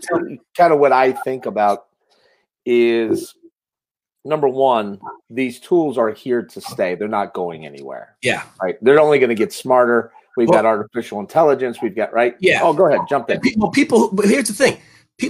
[0.58, 1.86] kind of what I think about
[2.65, 3.34] is
[4.25, 4.99] number one,
[5.30, 6.95] these tools are here to stay.
[6.95, 8.17] They're not going anywhere.
[8.21, 8.43] Yeah.
[8.62, 8.78] Right.
[8.82, 10.12] They're only going to get smarter.
[10.36, 11.80] We've well, got artificial intelligence.
[11.82, 12.36] We've got right.
[12.39, 12.60] Yeah.
[12.63, 13.02] Oh, go ahead.
[13.10, 13.41] Jump in.
[13.58, 14.10] Well, people.
[14.12, 14.78] But here's the thing.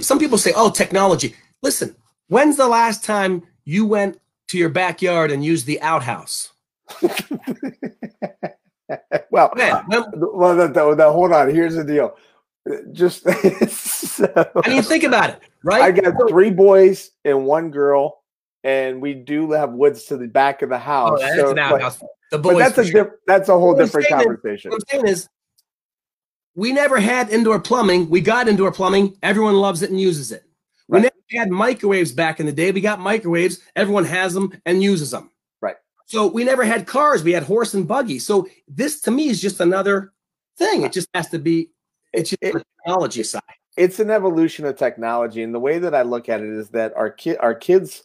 [0.02, 1.96] Some people say, "Oh, technology." Listen.
[2.28, 6.52] When's the last time you went to your backyard and used the outhouse?
[9.30, 11.54] well, Man, uh, well, the, the, hold on.
[11.54, 12.16] Here's the deal.
[12.92, 13.22] Just
[13.70, 15.82] so, I mean, think about it, right?
[15.82, 18.22] I got three boys and one girl,
[18.64, 21.10] and we do have woods to the back of the oh, house.
[21.14, 22.02] Oh, that's so, an outhouse.
[22.30, 22.58] the boys.
[22.58, 23.18] that's a sure.
[23.26, 24.72] that's a whole what different conversation.
[24.72, 25.28] Is, what I'm saying is,
[26.54, 28.10] we never had indoor plumbing.
[28.10, 29.16] We got indoor plumbing.
[29.22, 30.44] Everyone loves it and uses it.
[30.90, 31.02] We right.
[31.04, 32.72] never had microwaves back in the day.
[32.72, 33.60] We got microwaves.
[33.76, 35.30] Everyone has them and uses them.
[35.60, 35.76] Right.
[36.06, 37.22] So we never had cars.
[37.22, 38.18] We had horse and buggy.
[38.18, 40.12] So this to me is just another
[40.58, 40.82] thing.
[40.82, 41.70] It just has to be.
[42.12, 43.42] It's just it, the technology side.
[43.76, 46.92] It's an evolution of technology, and the way that I look at it is that
[46.96, 48.02] our kid, our kids,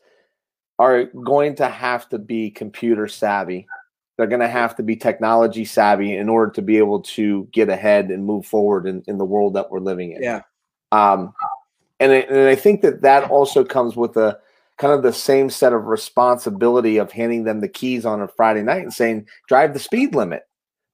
[0.78, 3.65] are going to have to be computer savvy.
[4.17, 7.69] They're going to have to be technology savvy in order to be able to get
[7.69, 10.21] ahead and move forward in, in the world that we're living in.
[10.21, 10.41] Yeah.
[10.91, 11.34] Um,
[11.99, 14.39] and I, and I think that that also comes with a
[14.77, 18.62] kind of the same set of responsibility of handing them the keys on a Friday
[18.62, 20.43] night and saying drive the speed limit,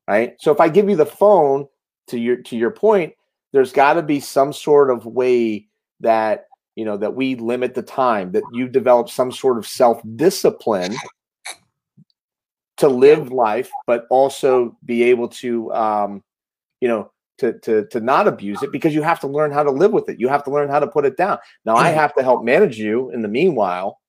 [0.08, 0.36] right?
[0.40, 1.68] So if I give you the phone
[2.08, 3.14] to your to your point,
[3.52, 5.68] there's got to be some sort of way
[6.00, 10.02] that you know that we limit the time that you develop some sort of self
[10.16, 10.96] discipline
[12.78, 16.24] to live life, but also be able to um,
[16.80, 17.12] you know
[17.42, 20.08] to, to to not abuse it because you have to learn how to live with
[20.08, 20.20] it.
[20.20, 21.40] You have to learn how to put it down.
[21.66, 24.00] Now I have to help manage you in the meanwhile.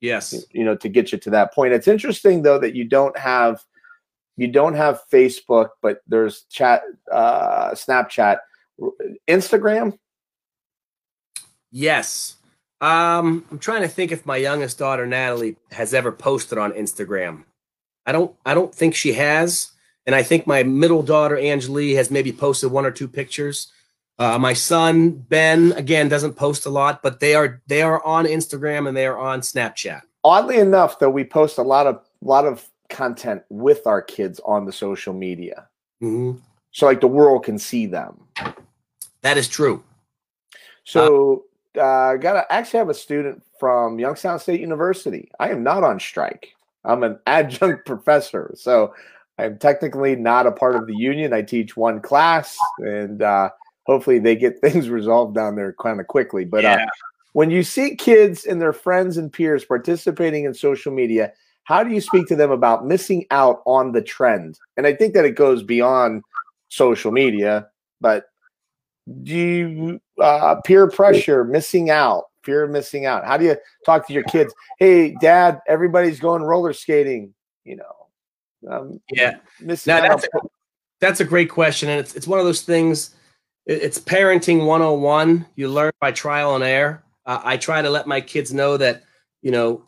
[0.00, 0.34] Yes.
[0.52, 1.74] You know, to get you to that point.
[1.74, 3.62] It's interesting though that you don't have
[4.36, 8.38] you don't have Facebook, but there's chat uh Snapchat,
[9.28, 9.98] Instagram.
[11.70, 12.36] Yes.
[12.80, 17.44] Um, I'm trying to think if my youngest daughter Natalie has ever posted on Instagram.
[18.06, 19.72] I don't I don't think she has.
[20.08, 23.70] And I think my middle daughter, Angelie, has maybe posted one or two pictures.
[24.18, 28.24] Uh, my son Ben again doesn't post a lot, but they are they are on
[28.24, 30.00] Instagram and they are on Snapchat.
[30.24, 34.64] Oddly enough, though, we post a lot of lot of content with our kids on
[34.64, 35.68] the social media,
[36.02, 36.38] mm-hmm.
[36.70, 38.18] so like the world can see them.
[39.20, 39.84] That is true.
[40.84, 41.44] So,
[41.76, 45.30] uh, uh, got to actually have a student from Youngstown State University.
[45.38, 46.54] I am not on strike.
[46.82, 48.94] I'm an adjunct professor, so
[49.38, 51.32] I'm technically not a part of the union.
[51.32, 53.50] I teach one class, and uh,
[53.84, 56.44] hopefully they get things resolved down there kind of quickly.
[56.44, 56.84] But uh, yeah.
[56.84, 56.88] uh,
[57.32, 61.32] when you see kids and their friends and peers participating in social media,
[61.64, 64.58] how do you speak to them about missing out on the trend?
[64.76, 66.22] And I think that it goes beyond
[66.70, 67.68] social media,
[68.00, 68.24] but
[69.22, 73.24] do you uh, peer pressure, missing out, fear of missing out?
[73.24, 74.52] How do you talk to your kids?
[74.78, 77.34] Hey, dad, everybody's going roller skating.
[77.64, 77.97] You know,
[78.66, 80.38] um, yeah, now, that's a,
[81.00, 83.14] that's a great question, and it's it's one of those things.
[83.66, 85.46] It's parenting 101.
[85.54, 87.04] You learn by trial and error.
[87.26, 89.02] Uh, I try to let my kids know that
[89.42, 89.84] you know,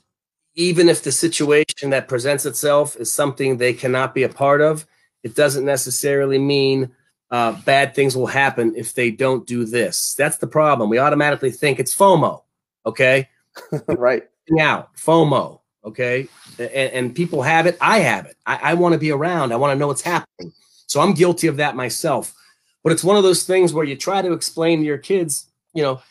[0.54, 4.86] even if the situation that presents itself is something they cannot be a part of,
[5.22, 6.90] it doesn't necessarily mean
[7.30, 10.14] uh, bad things will happen if they don't do this.
[10.14, 10.90] That's the problem.
[10.90, 12.42] We automatically think it's FOMO.
[12.86, 13.28] Okay,
[13.88, 14.24] right?
[14.58, 16.28] Out FOMO okay?
[16.58, 17.76] And, and people have it.
[17.80, 18.36] I have it.
[18.46, 19.52] I, I want to be around.
[19.52, 20.52] I want to know what's happening.
[20.86, 22.34] So i'm guilty of that myself.
[22.82, 25.82] But it's one of those things where you try to explain to your kids you
[25.82, 26.02] know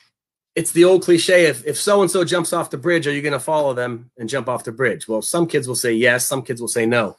[0.55, 3.21] it's the old cliche if, if so and so jumps off the bridge are you
[3.21, 5.08] going to follow them and jump off the bridge?
[5.08, 7.17] Well some kids will say yes some kids will say no.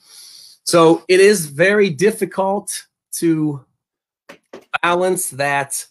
[0.64, 2.86] So it is very difficult
[3.16, 3.64] to
[4.82, 5.86] balance that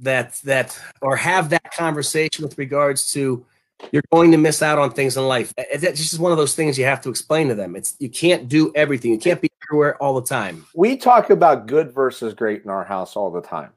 [0.00, 3.46] that that or have that conversation with regards to
[3.92, 5.52] you're going to miss out on things in life.
[5.56, 7.76] That's just one of those things you have to explain to them.
[7.76, 9.12] It's you can't do everything.
[9.12, 10.66] You can't be everywhere all the time.
[10.74, 13.70] We talk about good versus great in our house all the time.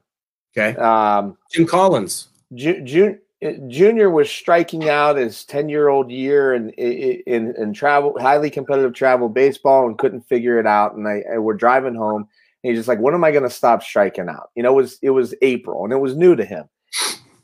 [0.56, 0.78] Okay.
[0.78, 2.28] Um, Jim Collins.
[2.54, 3.20] June,
[3.68, 8.92] Junior was striking out his 10 year old year in, in, in travel, highly competitive
[8.92, 10.94] travel baseball and couldn't figure it out.
[10.94, 12.28] And I, I we're driving home
[12.62, 14.50] and he's just like, when am I going to stop striking out?
[14.54, 16.68] You know, it was, it was April and it was new to him.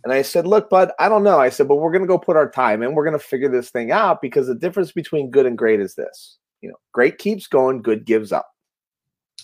[0.06, 1.40] And I said, Look, bud, I don't know.
[1.40, 2.94] I said, but we're going to go put our time in.
[2.94, 5.96] We're going to figure this thing out because the difference between good and great is
[5.96, 6.38] this.
[6.60, 8.48] You know, great keeps going, good gives up.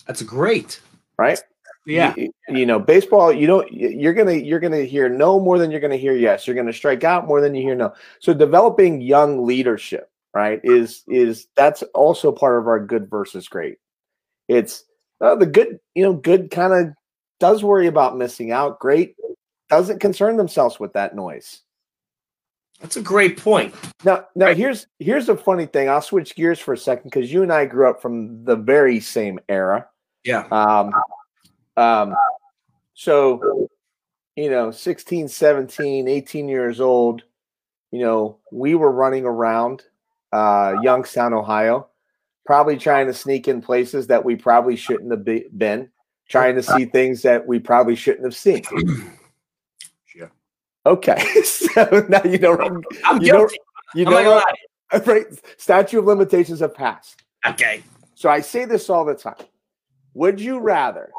[0.07, 0.79] That's great.
[1.17, 1.37] Right?
[1.85, 2.13] Yeah.
[2.15, 5.59] You, you know, baseball, you don't you're going to you're going to hear no more
[5.59, 6.47] than you're going to hear yes.
[6.47, 7.93] You're going to strike out more than you hear no.
[8.19, 10.61] So developing young leadership, right?
[10.63, 13.79] Is is that's also part of our good versus great.
[14.47, 14.85] It's
[15.19, 16.93] uh, the good, you know, good kind of
[17.41, 18.79] does worry about missing out.
[18.79, 19.17] Great
[19.77, 21.61] doesn't concern themselves with that noise.
[22.81, 23.73] That's a great point.
[24.03, 25.89] Now, now here's here's a funny thing.
[25.89, 28.99] I'll switch gears for a second because you and I grew up from the very
[28.99, 29.87] same era.
[30.25, 30.45] Yeah.
[30.51, 30.93] Um,
[31.77, 32.15] um,
[32.93, 33.69] so,
[34.35, 37.23] you know, 16, 17, 18 years old,
[37.91, 39.83] you know, we were running around
[40.31, 41.87] uh, Youngstown, Ohio,
[42.45, 45.89] probably trying to sneak in places that we probably shouldn't have be- been,
[46.27, 48.63] trying to see things that we probably shouldn't have seen.
[50.85, 51.19] Okay.
[51.43, 52.57] so now you know.
[53.05, 53.57] I'm you know, guilty.
[53.95, 54.43] you I'm know,
[55.05, 55.25] right?
[55.57, 57.23] Statute of limitations have passed.
[57.45, 57.83] Okay.
[58.15, 59.35] So I say this all the time.
[60.13, 61.11] Would you rather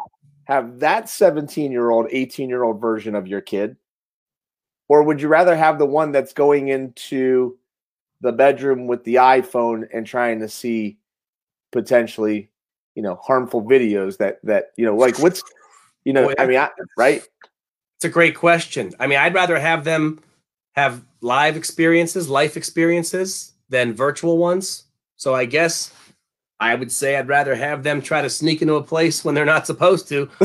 [0.45, 3.77] have that 17 year old, 18 year old version of your kid?
[4.89, 7.59] Or would you rather have the one that's going into
[8.21, 10.99] the bedroom with the iPhone and trying to see
[11.73, 12.51] potentially,
[12.95, 15.43] you know, harmful videos that, that, you know, like what's,
[16.05, 17.23] you know, I mean, I, right?
[18.05, 18.93] It's a great question.
[19.01, 20.21] I mean, I'd rather have them
[20.73, 24.85] have live experiences, life experiences, than virtual ones.
[25.17, 25.91] So I guess
[26.61, 29.47] I would say I'd rather have them try to sneak into a place when they're
[29.47, 30.29] not supposed to,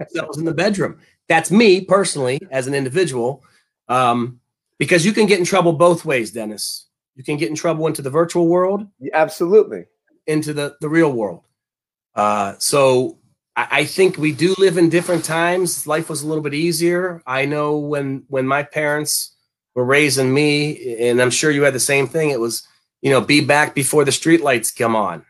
[0.00, 0.98] themselves in the bedroom.
[1.28, 3.44] That's me personally, as an individual,
[3.86, 4.40] um,
[4.76, 6.88] because you can get in trouble both ways, Dennis.
[7.14, 9.84] You can get in trouble into the virtual world, Absolutely.
[10.26, 11.46] into the the real world.
[12.16, 13.18] Uh, so
[13.56, 15.86] I, think we do live in different times.
[15.86, 17.22] Life was a little bit easier.
[17.26, 19.34] I know when when my parents
[19.74, 22.30] were raising me, and I'm sure you had the same thing.
[22.30, 22.68] It was
[23.02, 25.24] you know be back before the streetlights come on.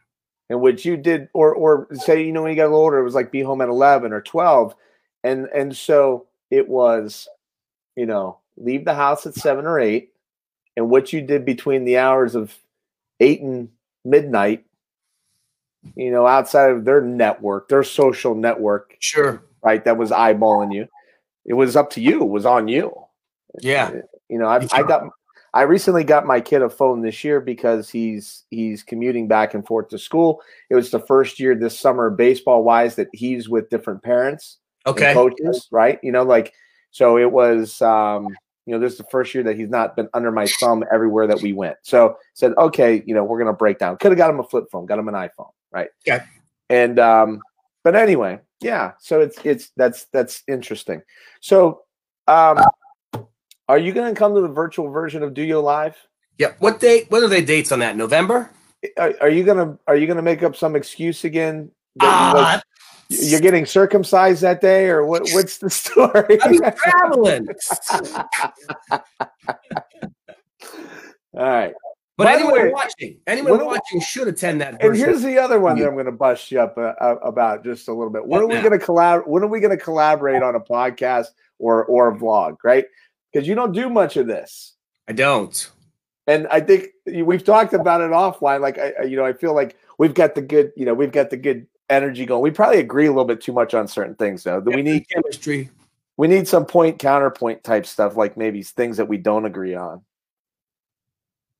[0.48, 2.98] and what you did or or say you know when you got a little older
[2.98, 4.74] it was like be home at 11 or 12
[5.24, 7.28] and and so it was
[7.96, 10.10] you know leave the house at 7 or 8
[10.76, 12.56] and what you did between the hours of
[13.20, 13.68] 8 and
[14.04, 14.64] midnight
[15.94, 19.42] you know outside of their network their social network Sure.
[19.62, 20.86] right that was eyeballing you
[21.44, 22.92] it was up to you it was on you
[23.62, 23.92] Yeah.
[24.28, 25.04] you know, I, I got
[25.54, 29.66] I recently got my kid a phone this year because he's he's commuting back and
[29.66, 30.42] forth to school.
[30.68, 35.14] It was the first year this summer, baseball wise, that he's with different parents Okay.
[35.14, 35.98] coaches, right?
[36.02, 36.52] You know, like
[36.90, 40.08] so it was um, you know, this is the first year that he's not been
[40.12, 41.76] under my thumb everywhere that we went.
[41.82, 43.96] So said, okay, you know, we're gonna break down.
[43.96, 45.88] Could have got him a flip phone, got him an iPhone, right?
[46.04, 46.24] Yeah.
[46.70, 47.40] And um,
[47.84, 48.92] but anyway, yeah.
[49.00, 51.02] So it's it's that's that's interesting.
[51.40, 51.82] So
[52.26, 52.58] um
[53.68, 55.96] are you going to come to the virtual version of DOYO Live?
[56.38, 56.52] Yeah.
[56.60, 57.10] What date?
[57.10, 57.96] What are the dates on that?
[57.96, 58.50] November?
[58.96, 61.70] Are, are you going to are you going to make up some excuse again?
[61.96, 62.62] that you, Ah,
[63.08, 65.22] you're getting circumcised that day, or what?
[65.32, 66.38] What's the story?
[66.48, 67.48] Be traveling.
[71.34, 71.74] All right.
[72.16, 74.82] But By anyone way, watching, anyone what do- watching should attend that.
[74.82, 77.62] And here's the other one that I'm going to bust you up uh, uh, about
[77.62, 78.22] just a little bit.
[78.26, 79.26] When What are we going to collab?
[79.26, 81.26] When are we going to collaborate on a podcast
[81.58, 82.56] or or a vlog?
[82.64, 82.86] Right?
[83.32, 84.74] Because you don't do much of this.
[85.08, 85.70] I don't.
[86.26, 88.60] and I think we've talked about it offline.
[88.60, 91.12] Like I, I- you know, I feel like we've got the good, you know, we've
[91.12, 92.40] got the good energy going.
[92.42, 94.60] We probably agree a little bit too much on certain things, though.
[94.62, 95.68] That we need chemistry.
[96.16, 100.00] we need some point counterpoint type stuff, like maybe things that we don't agree on.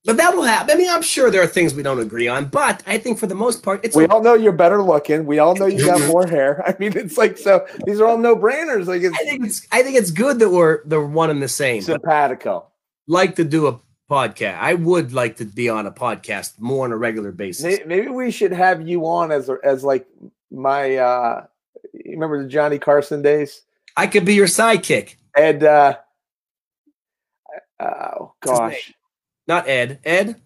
[0.06, 0.70] But that will happen.
[0.74, 3.26] I mean, I'm sure there are things we don't agree on, but I think for
[3.26, 4.12] the most part, it's We okay.
[4.14, 5.26] all know you're better looking.
[5.26, 6.62] We all know you got more hair.
[6.66, 7.66] I mean, it's like so.
[7.86, 8.86] These are all no brainers.
[8.86, 11.82] Like I think it's I think it's good that we're the one and the same.
[11.82, 12.66] Simpatico.
[13.08, 14.56] like to do a podcast.
[14.60, 17.80] I would like to be on a podcast more on a regular basis.
[17.84, 20.06] Maybe we should have you on as as like
[20.50, 20.96] my.
[20.96, 21.46] uh
[21.92, 23.62] you Remember the Johnny Carson days?
[23.96, 25.96] I could be your sidekick, And uh
[27.80, 28.70] oh What's his name?
[28.70, 28.92] gosh.
[29.46, 30.00] Not Ed.
[30.04, 30.36] Ed.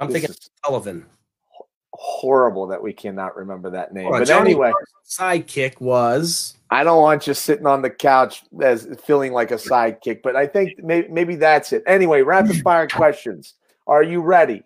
[0.00, 1.06] I'm This thinking Sullivan.
[1.92, 4.06] horrible that we cannot remember that name.
[4.06, 4.72] On, But Johnny anyway,
[5.08, 10.22] sidekick was I don't want you sitting on the couch as feeling like a sidekick,
[10.22, 11.84] but I think maybe, maybe that's it.
[11.86, 13.54] Anyway, rapid fire questions.
[13.86, 14.62] Are you ready?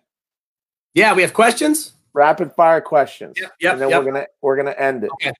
[0.93, 1.13] yeah.
[1.13, 1.93] We have questions.
[2.13, 3.35] Rapid fire questions.
[3.39, 3.99] Yep, yep, and then yep.
[4.03, 5.11] we're gonna we're gonna end it.
[5.21, 5.31] Okay.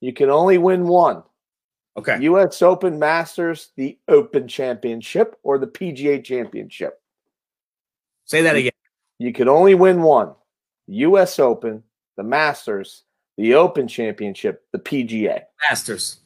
[0.00, 1.22] You can only win one.
[1.96, 2.18] Okay.
[2.22, 2.62] U.S.
[2.62, 7.00] Open Masters, the Open Championship, or the PGA Championship.
[8.24, 8.72] Say that again.
[9.18, 10.34] You can only win one.
[10.86, 11.38] U.S.
[11.38, 11.82] Open,
[12.16, 13.02] the Masters,
[13.36, 15.42] the Open Championship, the PGA.
[15.68, 16.20] Masters.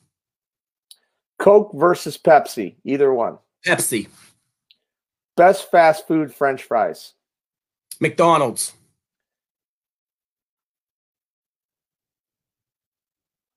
[1.39, 3.39] Coke versus Pepsi, either one.
[3.67, 4.09] Pepsi.
[5.37, 7.15] Best fast food French fries.
[8.01, 8.75] McDonald's.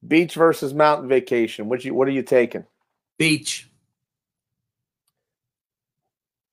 [0.06, 1.70] Beach versus mountain vacation.
[1.70, 2.66] What you what are you taking?
[3.18, 3.70] Beach.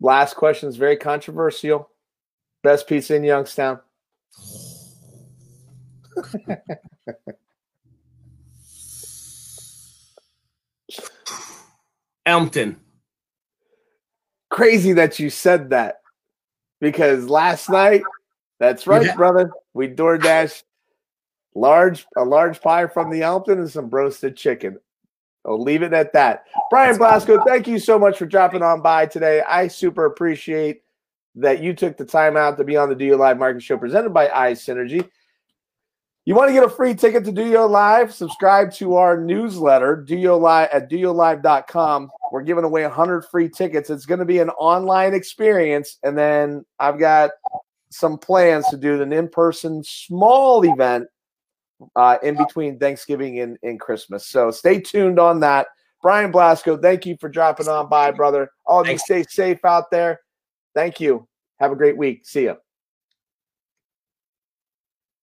[0.01, 1.89] Last question is very controversial.
[2.63, 3.81] Best pizza in Youngstown.
[12.27, 12.77] Elmton.
[14.49, 16.01] crazy that you said that
[16.81, 18.03] because last night,
[18.59, 19.17] that's right, yeah.
[19.17, 19.51] brother.
[19.75, 20.63] We DoorDash
[21.55, 24.79] large a large pie from the Elton and some roasted chicken.
[25.47, 26.45] I'll leave it at that.
[26.71, 29.43] Brian Blasko, thank you so much for dropping on by today.
[29.43, 30.83] I super appreciate
[31.37, 34.11] that you took the time out to be on the DOYO Live Market Show presented
[34.11, 35.09] by iSynergy.
[36.25, 38.15] You want to get a free ticket to DOYO Live?
[38.15, 42.11] Subscribe to our newsletter, DOYO Live at doyolive.com.
[42.33, 43.91] We're giving away 100 free tickets.
[43.91, 45.99] It's going to be an online experience.
[46.03, 47.33] And then I've got
[47.91, 51.07] some plans to do an in person small event
[51.97, 54.27] uh, in between Thanksgiving and, and Christmas.
[54.27, 55.69] So stay tuned on that.
[56.03, 58.51] Brian Blasko, thank you for dropping on by, brother.
[58.67, 60.21] All of you stay safe out there.
[60.75, 61.27] Thank you.
[61.61, 62.27] Have a great week.
[62.27, 62.57] See you.